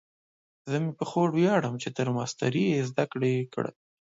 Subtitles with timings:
[0.69, 3.73] زه مې په خور ویاړم چې تر ماسټرۍ یې زده کړې کړي